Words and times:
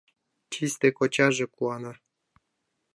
—Чисте 0.51 0.87
кочаже!— 0.97 1.45
куана. 1.55 1.93